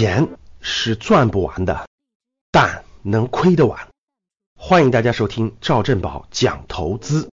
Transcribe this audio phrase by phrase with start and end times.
[0.00, 0.30] 钱
[0.62, 1.86] 是赚不完的，
[2.50, 3.88] 但能亏得完。
[4.56, 7.28] 欢迎大家收听赵振宝讲投资。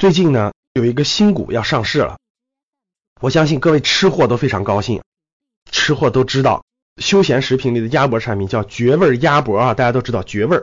[0.00, 2.18] 最近呢，有一个新股要上市了，
[3.20, 5.00] 我相信各位吃货都非常高兴。
[5.70, 6.64] 吃货都知道，
[7.00, 10.60] 休闲食品里的鸭脖产品叫绝味鸭脖啊，大家都知道绝味，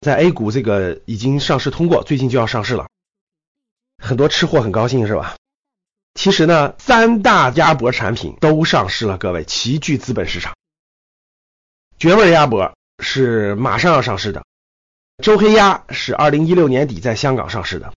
[0.00, 2.88] 在 A 股这个已经上市通过，最近就要上市了，
[4.02, 5.36] 很多吃货很高兴是吧？
[6.14, 10.54] 其实呢，三大鸭脖产品都上市了，各位齐聚资本市场。
[11.98, 14.44] 绝味鸭脖是马上要上市的，
[15.22, 17.92] 周黑鸭是二零一六年底在香港上市的，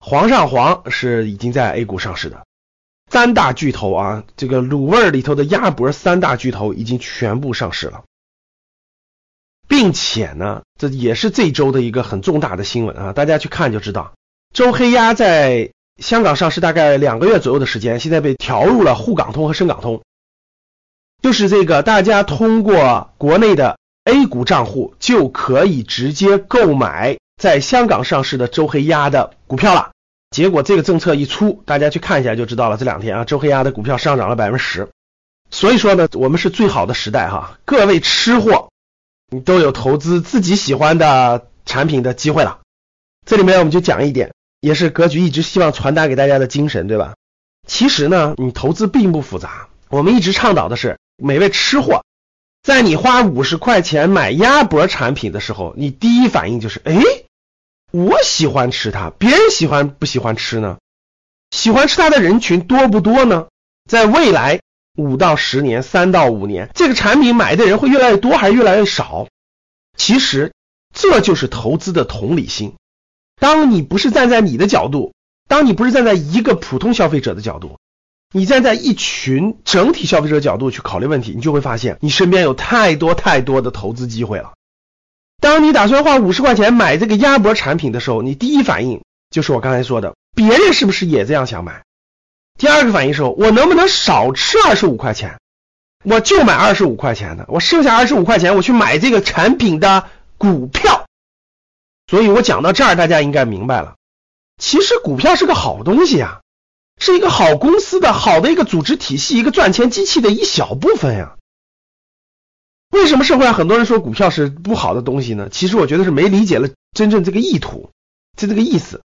[0.00, 2.44] 煌上煌是已经在 A 股上市的。
[3.10, 8.02] 三大巨头啊，这个卤味里头的鸭脖三大巨头已经全部上市了，
[9.68, 14.14] 并且呢，这也是这周的一个很重大的新闻啊，大家去看就知道，
[14.52, 15.70] 周黑鸭在。
[16.02, 20.02] 香港上市大概两个月左右的时间，现在被调入了沪港通和深港通，
[21.22, 29.90] 就是这个大家通过国内的 A 股账户就可以直接购买在香港上市的周黑鸭的股票了。
[30.30, 32.76] 结果这个政策一出，大家去看一下就知道了。
[32.76, 34.88] 这两天啊，周黑鸭的股票上涨了百分之十，
[35.50, 38.68] 所以说呢，我们是最好的时代哈，各位吃货，
[39.32, 42.60] 你都有投资自己喜欢的产品的机会了。
[43.24, 44.32] 这里面我们就讲一点。
[44.66, 47.14] 也是格局一直希望传达给大家的精神，对吧？
[47.68, 49.68] 其实呢，你投资并不复杂。
[49.90, 52.04] 我们一直倡导的是，每位吃货，
[52.64, 57.00] 在你花五十块钱买鸭脖产品的时候，你第一反应就是：哎，
[57.92, 60.78] 我喜欢吃它，别人喜欢不喜欢吃呢？
[61.52, 63.46] 喜欢吃它的人群多不多呢？
[63.88, 64.58] 在未来
[64.96, 69.28] 五到十年、三到五年，这个产品买的人会越来越多还是越来越少？
[69.96, 70.52] 其实
[70.92, 72.74] 这就是投资的同理心。
[73.40, 75.14] 当你不是站在你的角度，
[75.48, 77.78] 当你不是站在一个普通消费者的角度，
[78.32, 84.52] 你站在一群整体消费者角度去考虑问题，你就会发现你身边有太多太多的投资机会了。
[85.40, 91.82] 当你打算花五十块钱买这个鸭脖产品的时候，你第一反应就是我刚才说的，别人是不是也这样想买？
[92.58, 95.38] 第二个反应是，我能不能少吃二十五块钱，
[96.04, 100.04] 我就买二十五块钱的，我剩下二十五块钱我去买这个产品的
[100.38, 100.95] 股票。
[102.08, 103.96] 所以我讲到这儿，大家应该明白了。
[104.58, 106.40] 其实股票是个好东西呀，
[106.98, 111.36] 是一个好公司的好的一个组织体系，一个赚钱机器的一小部分呀。
[112.90, 115.48] 为什么社会上很多人说股票是不好的东西呢？
[115.50, 117.90] 其实我觉得是没理解了真正这个意图，
[118.36, 119.02] 就这个意思。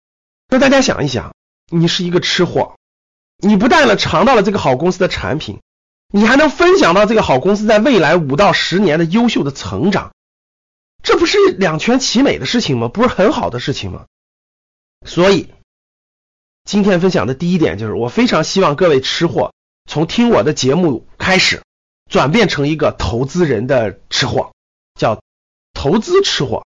[0.49, 1.33] 那大家想一想，
[1.71, 2.75] 你是一个吃货，
[3.37, 5.59] 你不但了尝到了这个好公司的产品，
[6.11, 10.11] 你还能分享到这个好公司在未来五到十年的优秀的成长。
[11.03, 12.87] 这不是两全其美的事情吗？
[12.87, 14.05] 不是很好的事情吗？
[15.05, 15.53] 所以
[16.63, 19.53] 今天分享的第一点就是，我非常希望各位吃货
[19.85, 21.63] 从听我的节目开始，
[22.09, 24.51] 转变成一个投资人的吃货，
[24.99, 25.21] 叫
[25.73, 26.65] 投资吃货。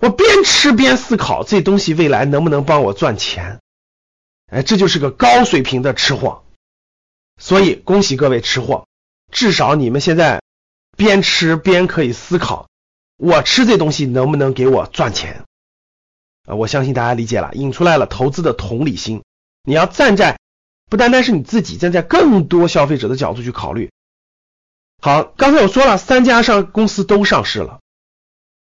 [0.00, 3.60] 我边吃边思考这东西未来能不能帮我赚钱，
[4.46, 6.44] 哎，这就是个高水平的吃货。
[7.40, 8.86] 所以恭喜各位吃货，
[9.32, 10.40] 至少你们现在
[10.96, 12.68] 边吃边可以思考。
[13.24, 15.44] 我吃这东西能不能给我赚钱？
[16.46, 19.22] 啊，我相信大家理解了，引出来了投资的同理心。
[19.62, 20.38] 你要站在
[20.90, 23.90] 不单单是你自己，站在更多消费者的角度去考虑。
[25.00, 27.80] 好，刚才我说了，三家上公司都上市了，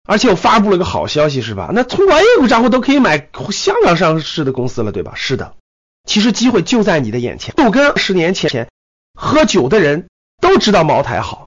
[0.08, 1.70] 而且我发布了个好消息，是吧？
[1.75, 5.12] 那通过 A 股账户都可以买香港上市的公司了，对吧？
[5.17, 5.55] 是的，
[6.06, 7.55] 其实机会就在你的眼前。
[7.56, 8.70] 就跟十年前
[9.12, 10.09] 喝酒的人
[10.41, 11.47] 都知道茅台好，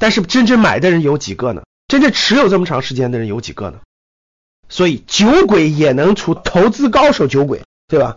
[0.00, 1.62] 但是真正买的人有几个呢？
[1.94, 3.78] 真正持有这么长时间的人有几个呢？
[4.68, 8.16] 所以酒鬼也能出，投资高手酒鬼，对吧？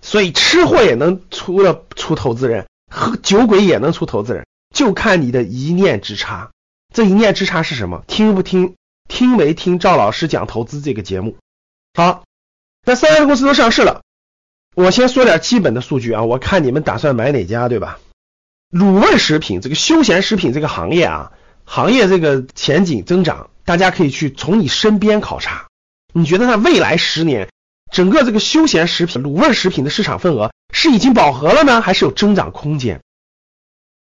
[0.00, 6.50] 所以吃货也能出了出投资人，喝酒鬼也能出投资人，就看你的一念之差。
[6.94, 8.02] 这一念之差是什么？
[8.06, 8.74] 听不听？
[9.06, 11.36] 听没听赵老师讲投资这个节目？
[11.92, 12.24] 好，
[12.86, 14.00] 那三家公司都上市了，
[14.74, 16.22] 我先说点基本的数据啊。
[16.22, 18.00] 我看你们打算买哪家，对吧？
[18.70, 21.32] 卤味食品这个休闲食品这个行业啊，
[21.72, 25.68] 行业这个前景增长，大家可以去从你身边考察。
[26.12, 27.48] 你觉得它未来十年
[27.92, 33.00] 整个这个休闲食品、卤味食品的市场份额是已经饱和了呢，还是有增长空间？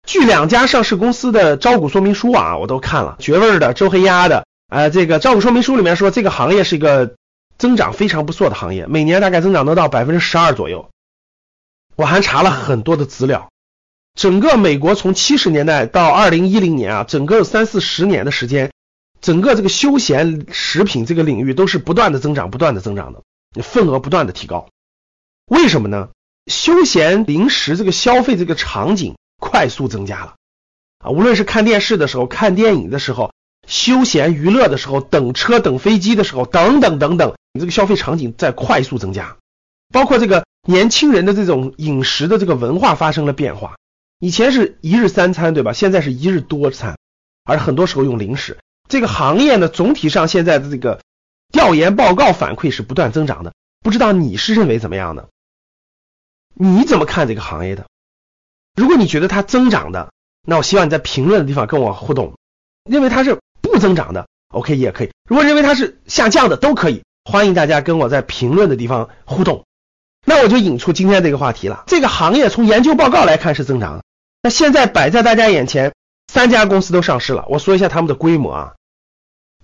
[0.07, 7.17] 据两家上市公司的招股说明书啊，我都看了，绝味的、周黑鸭的，呃，这个招股说明书里面说，这个行业是一个
[7.59, 10.89] 增长非常不错的行业，每年大概增长能到百分之十二左右。
[11.97, 13.50] 我还查了很多的资料，
[14.21, 18.71] 整个美国从七十年代到二零一零年啊，整个三四十年的时间，
[19.23, 23.23] 整个这个休闲食品这个领域都是不断的增长，不断的增长的，
[23.63, 24.69] 份额不断的提高。
[25.47, 26.11] 为什么呢？
[26.49, 29.15] 休闲零食这个消费这个场景。
[29.39, 30.35] 快速增加了
[30.99, 31.09] 啊！
[31.09, 33.33] 无论是看电视的时候、看电影的时候、
[33.67, 39.39] 休闲娱乐的时候、等车、等飞机的时候，等等等等，你这个消费场景在快速增加。
[39.95, 43.77] 包括这个年轻人的这种饮食的这个文化发生了变化。
[44.21, 45.73] 以前是一日三餐，对吧？
[45.73, 46.99] 现在是一日多餐，
[47.45, 48.59] 而很多时候用零食。
[48.87, 51.01] 这个行业呢，总体上现在的这个
[51.51, 53.55] 调研报告反馈是不断增长的。
[53.81, 55.31] 不知道你是认为怎么样的？
[56.55, 57.87] 你怎么看这个行业的？
[58.77, 60.13] 如果你觉得它增长的，
[60.47, 62.35] 那我希望你在评论的地方跟我互动。
[62.91, 65.11] 认为它是不增长的，OK 也可以。
[65.27, 67.03] 如果认为它是下降的，都可以。
[67.25, 69.65] 欢迎大家跟我在评论的地方互动。
[70.27, 71.85] 那我就引出今天这个话题了。
[71.87, 74.05] 这个行业从研究报告来看是增长的。
[74.43, 75.93] 那现在摆在大家眼前，
[76.33, 77.45] 三家公司都上市了。
[77.49, 78.75] 我说一下他们的规模啊。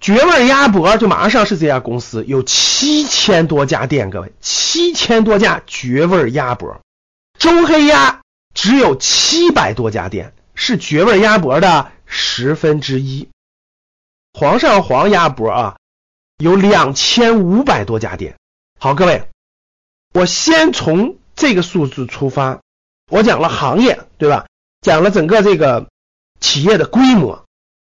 [0.01, 6.81] 绝味鸭脖就马上上市，这家公司有七千多家店，各位，七千多家绝味鸭脖，
[7.39, 8.21] 周黑鸭。
[8.55, 13.29] 只有七百多家店，是绝味鸭脖的十分之一。
[14.33, 15.77] 皇上皇鸭脖啊，
[16.39, 18.35] 有两千五百多家店。
[18.81, 19.29] 好，各位，
[20.15, 22.61] 我先从这个数字出发，
[23.11, 24.47] 我讲了行业，对吧？
[24.87, 25.89] 讲了整个这个
[26.39, 27.45] 企业的规模。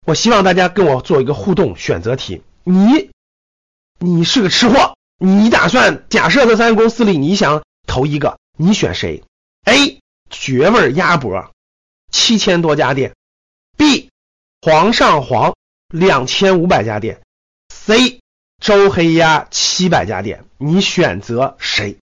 [0.06, 2.41] 我希望大家跟我做一个互动选择题。
[2.62, 3.11] 你，
[3.99, 9.25] 你是个吃货，你打算假设这三个公司里你想投一个，你选谁
[9.64, 9.99] ？A。
[10.31, 11.52] 绝味鸭脖，
[12.12, 13.14] 七千多家店
[13.76, 14.08] ；B
[14.62, 15.55] 皇上皇
[15.88, 17.20] 两千五百家店
[17.69, 18.20] ；C
[18.61, 20.44] 周黑鸭七百家店。
[20.58, 21.99] 你选择谁？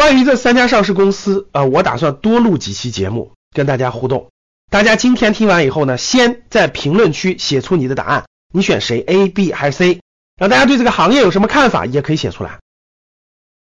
[0.00, 4.30] 关于这三家上市公司，呃，我打算多录几期节目跟大家互动。
[4.70, 10.00] 大家今天听完以后呢，先在评论区写出你的答案，你选谁？A、B 还是 C？
[10.38, 12.60] 让大家对这个行业有什么看法，也可以写出来。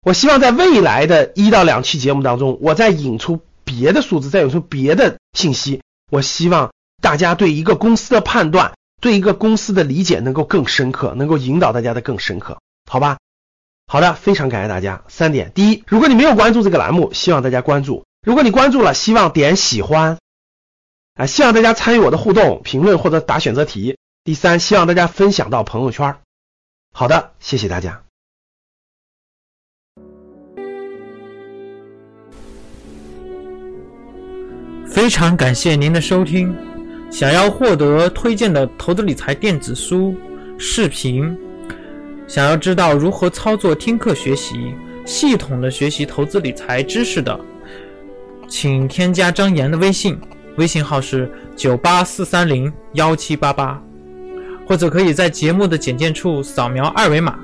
[0.04, 5.82] 我希望在未来的一到两期节目当中，我再引出别的数字，再引出别的信息。
[6.08, 6.70] 我希望
[7.02, 13.18] 大家对一个公司的判断，对一个公司的理解能够更深刻，能够引导大家的更深刻，好吧？
[13.90, 15.02] 好的，非常感谢大家。
[15.08, 20.18] 三点：第一，如果你没有关注这个栏目，希望大家关注；如果你关注了，希望点喜欢，
[21.14, 23.96] 啊，希望大家参与我的互动评论或者答选择题。
[24.24, 26.14] 第三，希望大家分享到朋友圈。
[26.92, 28.02] 好的，谢谢大家。
[34.86, 36.54] 非常感谢您的收听。
[37.10, 40.14] 想要获得推荐的投资理财电子书、
[40.58, 41.34] 视频，
[42.28, 44.74] 想要知道如何操作听课学习、
[45.06, 47.40] 系统的学习投资理财知识的，
[48.46, 50.20] 请添加张岩的微信，
[50.56, 53.82] 微信号是九八四三零幺七八八，
[54.66, 57.38] 或者可以在节目的简介处扫描二维码。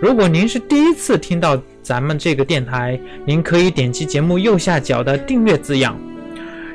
[0.00, 5.96] 如果您是第一次听到咱们这个电台，您可以点击节目右下角的订阅字样。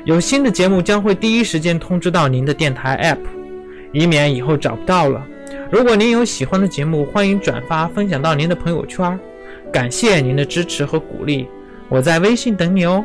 [0.06, 3.28] 有新的节目将会第一时间通知到您的电台 App，
[3.92, 5.22] 以免以后找不到了。
[5.68, 9.18] 如果您有喜欢的节目，欢迎转发分享到您的朋友圈。
[9.72, 11.48] 感谢您的支持和鼓励，
[11.88, 13.04] 我在微信等你哦。